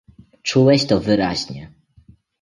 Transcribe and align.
"Czułeś 0.41 0.85
to 0.85 0.99
wyraźnie." 0.99 1.71